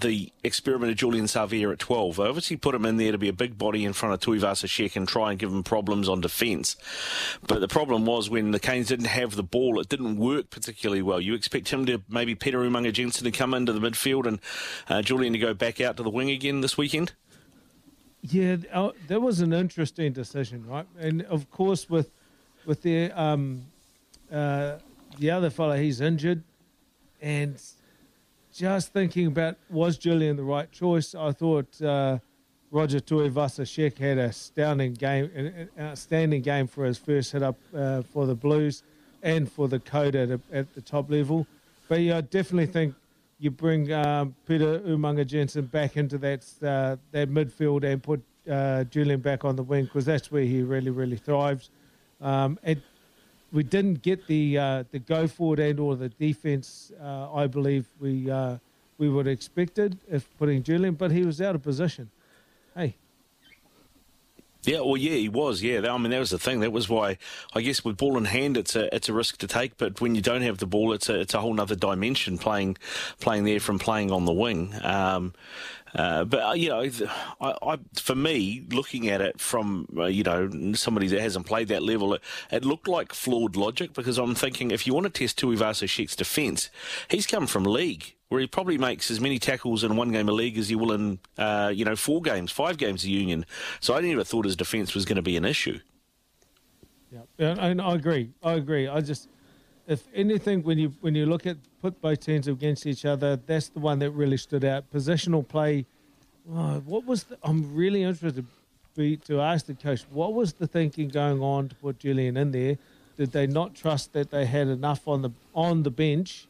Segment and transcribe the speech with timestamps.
[0.00, 2.18] the experiment of Julian Savea at 12.
[2.18, 4.66] I obviously put him in there to be a big body in front of Tuivasa
[4.66, 6.76] Sheck and try and give him problems on defence.
[7.46, 11.02] But the problem was when the Canes didn't have the ball, it didn't work particularly
[11.02, 11.20] well.
[11.20, 14.40] You expect him to maybe Peter Umaga Jensen to come into the midfield and
[14.88, 17.12] uh, Julian to go back out to the wing again this weekend?
[18.22, 20.86] Yeah, uh, that was an interesting decision, right?
[20.98, 22.10] And of course, with
[22.64, 23.66] with the um,
[24.32, 24.78] uh,
[25.18, 26.42] the other fellow, he's injured,
[27.20, 27.60] and
[28.54, 32.18] just thinking about was Julian the right choice, I thought uh,
[32.70, 38.02] Roger Tuivasa-Sheck had a astounding game, an outstanding game for his first hit up uh,
[38.02, 38.82] for the Blues
[39.22, 41.46] and for the code at, at the top level.
[41.88, 42.94] But yeah, I definitely think
[43.40, 48.84] you bring um, Peter Umaga Jensen back into that uh, that midfield and put uh,
[48.84, 51.70] Julian back on the wing because that's where he really really thrives.
[52.20, 52.58] Um,
[53.54, 56.92] we didn't get the uh, the go forward and or the defense.
[57.00, 58.58] Uh, I believe we uh,
[58.98, 62.10] we would have expected if putting Julian, but he was out of position.
[62.74, 62.96] Hey.
[64.66, 65.62] Yeah, well, yeah, he was.
[65.62, 66.60] Yeah, I mean that was the thing.
[66.60, 67.18] That was why
[67.54, 69.76] I guess with ball in hand, it's a it's a risk to take.
[69.76, 72.76] But when you don't have the ball, it's a it's a whole other dimension playing
[73.20, 74.74] playing there from playing on the wing.
[74.82, 75.34] Um,
[75.94, 76.90] uh, but uh, you know,
[77.40, 81.68] I, I, for me, looking at it from uh, you know somebody that hasn't played
[81.68, 85.10] that level, it, it, looked like flawed logic because I'm thinking if you want to
[85.10, 86.68] test Tuivasa-Sheck's defence,
[87.08, 90.34] he's come from league where he probably makes as many tackles in one game of
[90.34, 93.46] league as he will in uh, you know four games, five games of union.
[93.78, 95.78] So I never thought his defence was going to be an issue.
[97.38, 98.32] Yeah, and I agree.
[98.42, 98.88] I agree.
[98.88, 99.28] I just
[99.86, 103.68] if anything, when you when you look at put both teams against each other, that's
[103.68, 104.90] the one that really stood out.
[104.90, 105.86] Positional play.
[106.52, 108.44] Oh, what was the, I'm really interested
[108.96, 112.50] to, to ask the coach what was the thinking going on to put Julian in
[112.50, 112.78] there?
[113.16, 116.48] Did they not trust that they had enough on the on the bench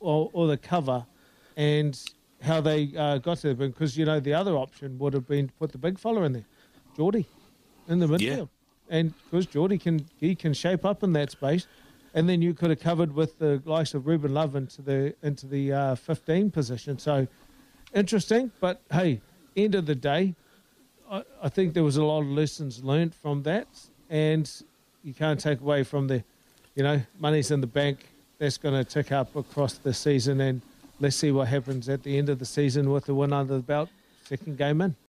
[0.00, 1.04] or, or the cover,
[1.56, 1.98] and
[2.42, 3.68] how they uh, got to the?
[3.68, 6.32] Because you know the other option would have been to put the big fella in
[6.32, 6.46] there,
[6.96, 7.26] Jordie,
[7.88, 8.98] in the midfield, yeah.
[8.98, 11.66] and because Jordie can he can shape up in that space
[12.14, 15.46] and then you could have covered with the likes of Ruben Love into the into
[15.46, 16.98] the uh, 15 position.
[16.98, 17.28] So
[17.94, 19.20] interesting, but hey,
[19.56, 20.34] end of the day,
[21.10, 23.68] I, I, think there was a lot of lessons learned from that,
[24.08, 24.50] and
[25.02, 26.24] you can't take away from the,
[26.74, 28.08] you know, money's in the bank.
[28.40, 30.62] That's going to tick up across the season, and
[30.98, 33.60] let's see what happens at the end of the season with the win under the
[33.60, 33.90] belt,
[34.24, 34.96] second game in.